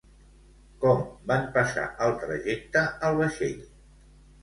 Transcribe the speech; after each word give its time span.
Com 0.83 1.03
van 1.33 1.45
passar 1.59 1.85
el 2.07 2.17
trajecte 2.25 2.87
al 3.11 3.23
vaixell? 3.25 3.65